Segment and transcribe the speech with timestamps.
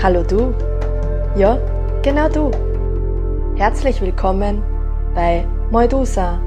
[0.00, 0.54] Hallo du.
[1.36, 1.56] Ja,
[2.04, 2.52] genau du.
[3.58, 4.62] Herzlich willkommen
[5.12, 6.40] bei Moidusa,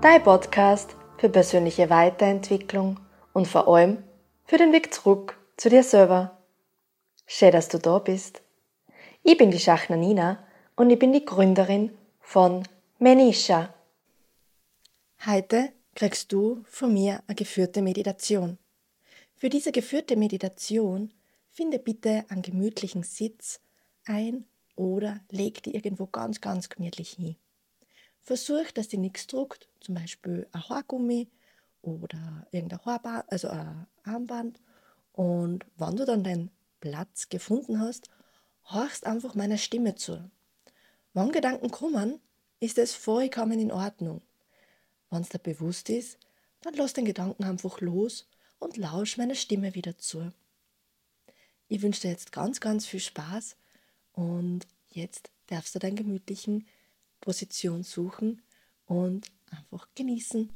[0.00, 2.98] dein Podcast für persönliche Weiterentwicklung
[3.34, 4.02] und vor allem
[4.46, 6.38] für den Weg zurück zu dir selber.
[7.26, 8.40] Schön, dass du da bist.
[9.22, 10.38] Ich bin die Schachner Nina
[10.74, 12.62] und ich bin die Gründerin von
[12.98, 13.74] Menisha.
[15.26, 18.56] Heute kriegst du von mir eine geführte Meditation.
[19.36, 21.12] Für diese geführte Meditation
[21.50, 23.60] finde bitte einen gemütlichen Sitz
[24.04, 24.46] ein
[24.76, 27.36] oder leg die irgendwo ganz, ganz gemütlich hin.
[28.22, 31.28] Versuch, dass die nichts druckt, zum Beispiel ein Haargummi
[31.82, 34.60] oder irgendein Haarband, also ein Armband.
[35.12, 38.10] Und wenn du dann deinen Platz gefunden hast,
[38.70, 40.30] horchst einfach meiner Stimme zu.
[41.12, 42.20] Wenn Gedanken kommen,
[42.60, 44.22] ist es vollkommen in Ordnung.
[45.10, 46.18] Wenn es dir bewusst ist,
[46.60, 48.28] dann lass den Gedanken einfach los
[48.58, 50.32] und lausch meiner Stimme wieder zu.
[51.72, 53.56] Ich wünsche dir jetzt ganz, ganz viel Spaß
[54.14, 56.66] und jetzt darfst du deine gemütlichen
[57.20, 58.42] Position suchen
[58.86, 60.50] und einfach genießen.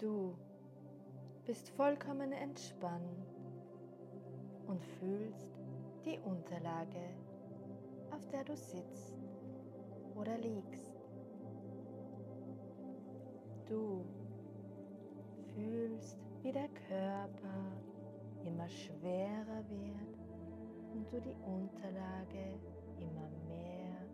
[0.00, 0.36] Du
[1.46, 3.24] bist vollkommen entspannt
[4.66, 5.52] und fühlst
[6.04, 7.14] die Unterlage,
[8.10, 9.14] auf der du sitzt
[10.16, 10.90] oder liegst.
[13.68, 14.04] Du
[15.54, 16.23] fühlst
[16.88, 17.72] Körper
[18.44, 20.18] immer schwerer wird
[20.92, 22.58] und du die Unterlage
[22.98, 24.04] immer mehr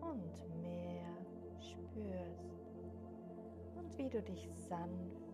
[0.00, 1.06] und mehr
[1.58, 2.54] spürst
[3.76, 5.24] und wie du dich sanft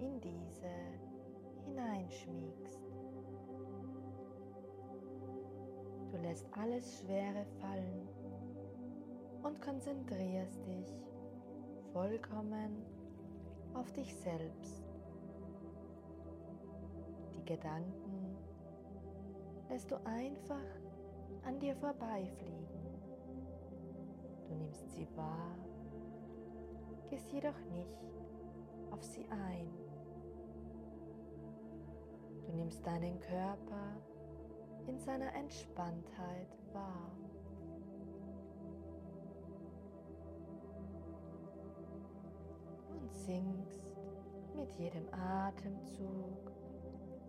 [0.00, 1.10] in diese
[1.66, 2.80] hineinschmiegst.
[6.10, 8.08] Du lässt alles Schwere fallen
[9.42, 10.92] und konzentrierst dich
[11.92, 12.84] vollkommen
[13.74, 14.89] auf dich selbst.
[17.50, 18.36] Gedanken
[19.68, 20.62] lässt du einfach
[21.42, 22.80] an dir vorbeifliegen.
[24.46, 25.56] Du nimmst sie wahr,
[27.08, 27.98] gehst jedoch nicht
[28.92, 29.68] auf sie ein.
[32.46, 33.96] Du nimmst deinen Körper
[34.86, 37.10] in seiner Entspanntheit wahr.
[42.92, 43.96] Und sinkst
[44.54, 46.52] mit jedem Atemzug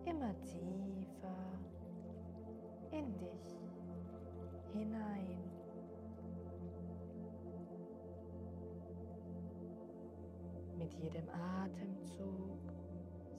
[0.04, 1.58] immer tiefer
[2.90, 3.60] in dich
[4.72, 5.38] hinein.
[10.78, 12.58] Mit jedem Atemzug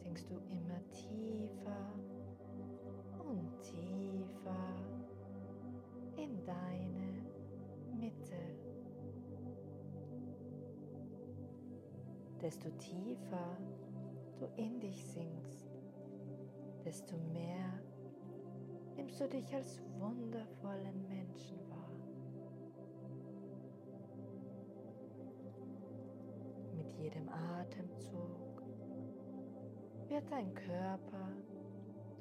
[0.01, 1.93] sinkst du immer tiefer
[3.19, 4.75] und tiefer
[6.15, 7.23] in deine
[7.99, 8.37] Mitte.
[12.41, 13.57] Desto tiefer
[14.37, 15.62] du in dich sinkst,
[16.83, 17.81] desto mehr
[18.95, 21.89] nimmst du dich als wundervollen Menschen wahr.
[26.75, 28.63] Mit jedem Atemzug
[30.07, 31.29] wird dein Körper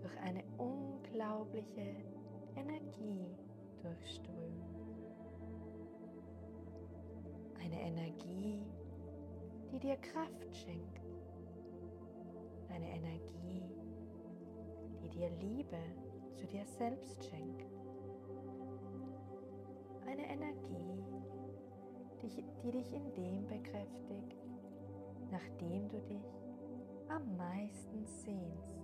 [0.01, 1.97] durch eine unglaubliche
[2.57, 3.27] Energie
[3.83, 4.75] durchströmt.
[7.61, 8.67] Eine Energie,
[9.71, 11.01] die dir Kraft schenkt.
[12.69, 13.72] Eine Energie,
[15.13, 15.79] dir Liebe
[16.35, 17.71] zu dir selbst schenkt.
[20.07, 21.05] Eine Energie,
[22.23, 24.37] die, dich in dem bekräftigt,
[25.31, 26.43] nachdem du dich
[27.09, 28.83] am meisten sehnst.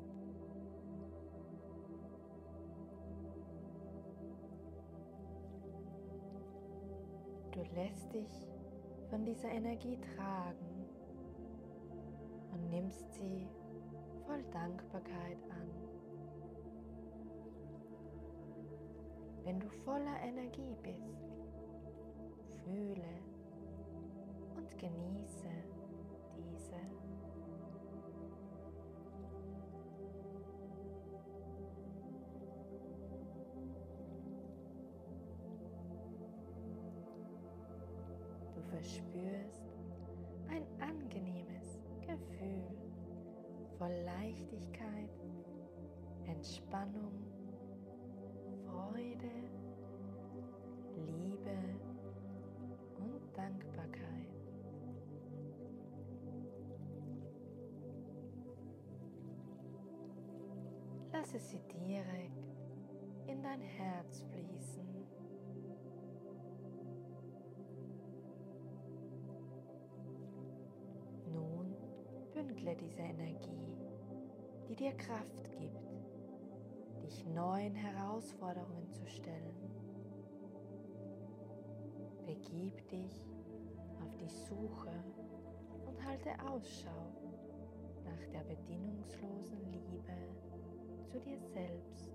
[7.52, 8.48] Du lässt dich
[9.10, 10.86] von dieser Energie tragen
[12.52, 13.48] und nimmst sie
[14.26, 15.77] voll Dankbarkeit an.
[19.48, 21.24] Wenn du voller Energie bist.
[22.62, 23.14] Fühle
[24.54, 25.48] und genieße
[26.36, 26.76] diese.
[38.54, 39.62] Du verspürst
[40.50, 42.76] ein angenehmes Gefühl
[43.78, 45.08] voll Leichtigkeit,
[46.26, 47.27] Entspannung
[61.30, 62.56] Lasse sie direkt
[63.26, 64.86] in dein Herz fließen.
[71.30, 71.76] Nun
[72.32, 73.76] bündle diese Energie,
[74.68, 76.00] die dir Kraft gibt,
[77.02, 79.70] dich neuen Herausforderungen zu stellen.
[82.24, 83.22] Begib dich
[84.02, 85.04] auf die Suche
[85.86, 87.12] und halte Ausschau
[88.02, 90.47] nach der bedingungslosen Liebe
[91.10, 92.10] zu dir selbst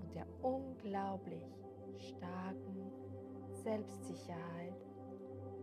[0.00, 1.44] und der unglaublich
[1.96, 2.90] starken
[3.62, 4.74] Selbstsicherheit,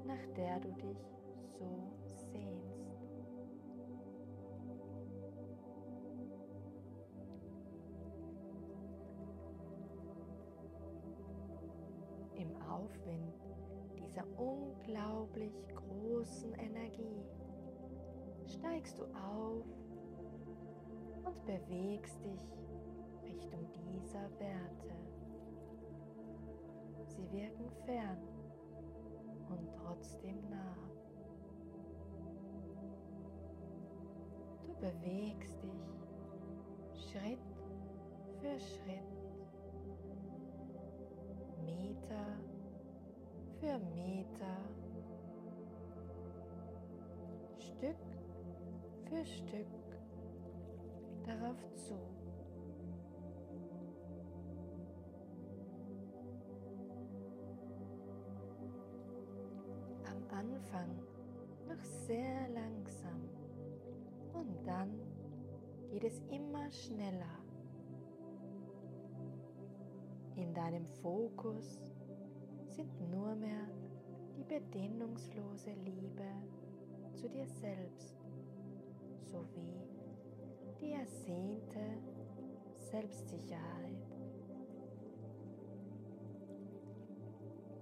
[0.06, 0.98] nach der du dich
[1.60, 1.92] so
[2.32, 2.76] sehnst.
[12.36, 13.34] Im Aufwind
[13.98, 17.26] dieser unglaublich großen Energie
[18.46, 19.66] steigst du auf
[21.26, 22.42] und bewegst dich
[23.24, 24.96] Richtung dieser Werte.
[27.08, 28.18] Sie wirken fern
[29.50, 30.76] und trotzdem nah.
[34.62, 35.96] Du bewegst dich
[36.94, 37.40] Schritt
[38.40, 39.16] für Schritt,
[41.64, 42.38] Meter
[43.60, 44.58] für Meter,
[47.58, 47.96] Stück
[49.10, 49.75] für Stück
[51.40, 51.94] darauf zu.
[60.06, 60.90] Am Anfang
[61.68, 63.30] noch sehr langsam
[64.34, 65.00] und dann
[65.92, 67.40] geht es immer schneller.
[70.36, 71.80] In deinem Fokus
[72.68, 73.68] sind nur mehr
[74.38, 76.30] die bedingungslose Liebe
[77.14, 78.18] zu dir selbst
[79.32, 79.95] sowie
[81.06, 82.02] ersehnte
[82.74, 84.10] Selbstsicherheit.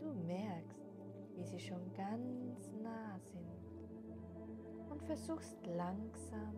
[0.01, 0.91] Du merkst,
[1.35, 6.53] wie sie schon ganz nah sind und versuchst langsam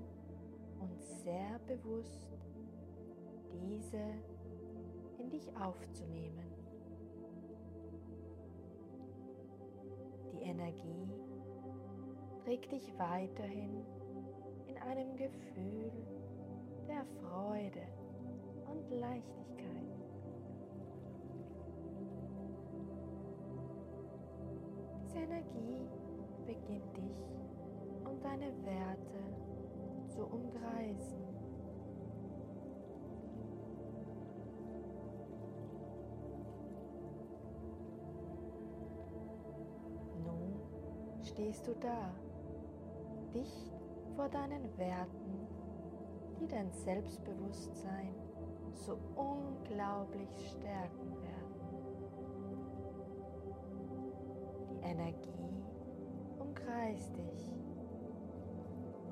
[0.79, 2.35] und sehr bewusst
[3.53, 4.01] diese
[5.19, 6.51] in dich aufzunehmen.
[10.33, 11.09] Die Energie
[12.43, 13.85] trägt dich weiterhin
[14.67, 15.91] in einem Gefühl
[16.95, 17.81] der Freude
[18.71, 19.99] und Leichtigkeit.
[25.03, 25.89] Diese Energie
[26.45, 27.17] beginnt dich
[28.05, 31.19] und deine Werte zu umkreisen.
[40.23, 40.61] Nun
[41.23, 42.13] stehst du da,
[43.33, 43.73] dicht
[44.15, 45.44] vor deinen Werten,
[46.45, 48.13] die dein Selbstbewusstsein
[48.73, 51.55] so unglaublich stärken werden.
[54.69, 55.63] Die Energie
[56.37, 57.51] umkreist dich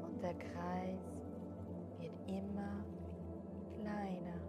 [0.03, 1.01] und der Kreis
[1.99, 2.83] wird immer
[3.79, 4.39] kleiner.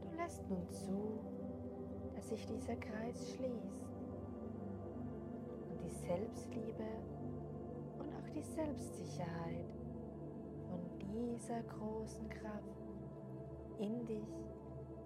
[0.00, 1.20] Du lässt nun zu,
[2.14, 3.85] dass sich dieser Kreis schließt
[6.06, 6.86] Selbstliebe
[7.98, 9.66] und auch die Selbstsicherheit
[10.68, 12.86] von dieser großen Kraft
[13.78, 14.28] in dich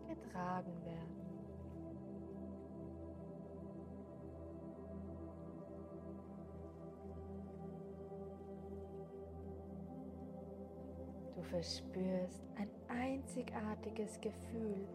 [0.07, 1.21] getragen werden.
[11.35, 14.87] Du verspürst ein einzigartiges Gefühl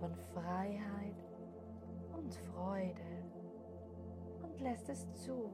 [0.00, 1.14] von Freiheit
[2.12, 3.11] und Freude
[4.62, 5.50] lässt es zu,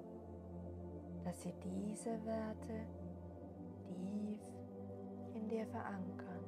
[1.24, 2.86] dass sie diese Werte
[3.86, 4.40] tief
[5.34, 6.44] in dir verankern.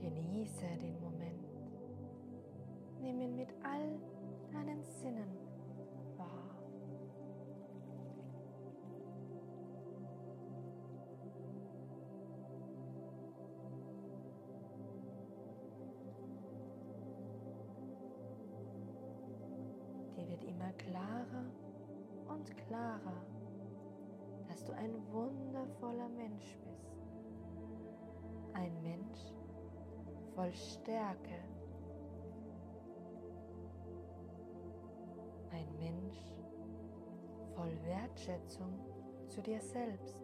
[0.00, 1.48] Genieße den Moment.
[3.00, 3.98] Nimm ihn mit all
[4.52, 5.39] deinen Sinnen
[22.80, 23.22] klarer,
[24.48, 26.96] dass du ein wundervoller Mensch bist.
[28.54, 29.34] Ein Mensch
[30.34, 31.44] voll Stärke.
[35.50, 36.16] Ein Mensch
[37.54, 38.80] voll Wertschätzung
[39.28, 40.22] zu dir selbst.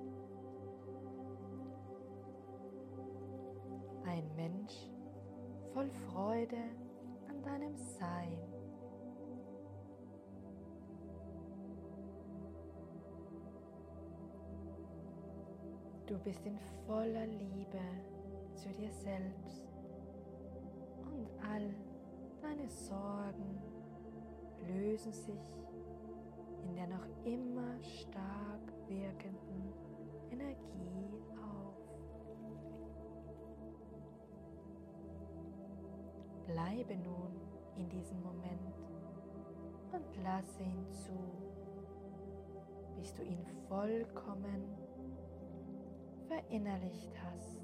[4.07, 4.91] Ein Mensch
[5.75, 6.71] voll Freude
[7.29, 8.56] an deinem Sein.
[16.17, 17.79] Du bist in voller Liebe
[18.55, 19.69] zu dir selbst
[21.05, 21.75] und all
[22.41, 23.61] deine Sorgen
[24.67, 25.43] lösen sich
[26.65, 29.75] in der noch immer stark wirkenden
[30.31, 31.77] Energie auf.
[36.47, 37.39] Bleibe nun
[37.77, 38.75] in diesem Moment
[39.93, 41.19] und lasse ihn zu,
[42.97, 44.86] bis du ihn vollkommen
[46.29, 47.61] verinnerlicht hast.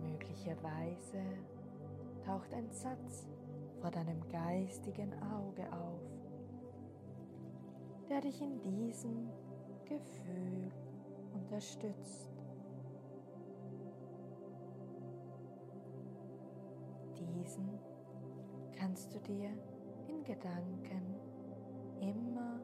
[0.00, 1.22] Möglicherweise
[2.24, 3.26] taucht ein Satz
[3.80, 6.00] vor deinem geistigen Auge auf,
[8.08, 9.28] der dich in diesem
[9.84, 10.70] Gefühl
[11.34, 12.29] unterstützt.
[17.34, 17.78] Diesen
[18.76, 19.50] kannst du dir
[20.08, 21.14] in Gedanken
[22.00, 22.59] immer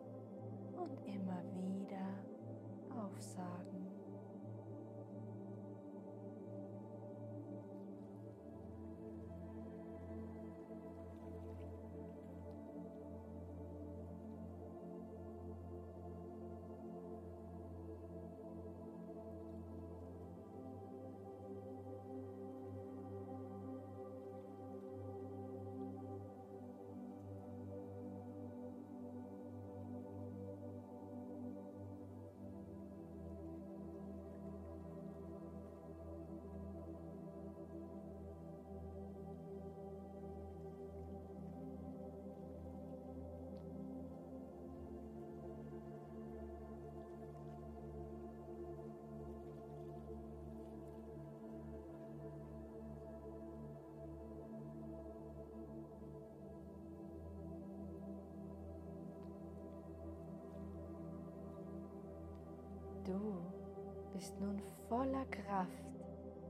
[64.16, 66.00] bist nun voller Kraft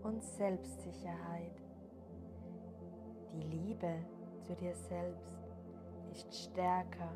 [0.05, 1.61] und Selbstsicherheit.
[3.33, 3.93] Die Liebe
[4.41, 5.41] zu dir selbst
[6.13, 7.11] ist stärker,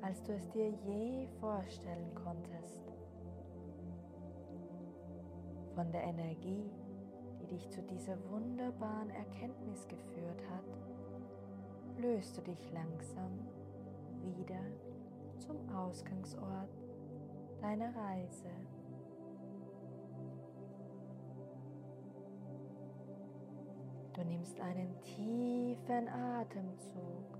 [0.00, 2.84] als du es dir je vorstellen konntest.
[5.74, 6.70] Von der Energie,
[7.40, 13.40] die dich zu dieser wunderbaren Erkenntnis geführt hat, löst du dich langsam
[14.22, 14.62] wieder
[15.40, 16.78] zum Ausgangsort
[17.60, 18.69] deine Reise.
[24.20, 27.38] Du nimmst einen tiefen Atemzug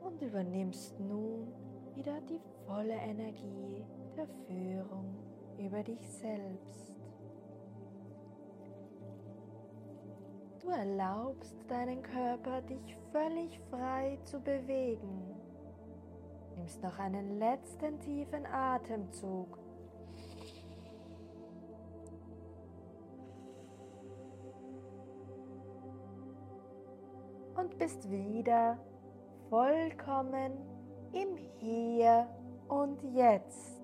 [0.00, 1.50] und übernimmst nun
[1.94, 3.86] wieder die volle Energie
[4.18, 5.16] der Führung
[5.58, 6.92] über dich selbst.
[10.60, 15.40] Du erlaubst deinen Körper, dich völlig frei zu bewegen
[16.60, 19.59] nimmst noch einen letzten tiefen Atemzug.
[27.60, 28.78] Und bist wieder
[29.50, 30.52] vollkommen
[31.12, 32.26] im Hier
[32.68, 33.82] und Jetzt.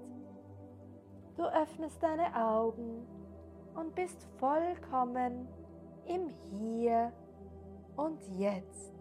[1.37, 3.07] Du öffnest deine Augen
[3.75, 5.47] und bist vollkommen
[6.07, 7.13] im Hier
[7.97, 8.96] und Jetzt.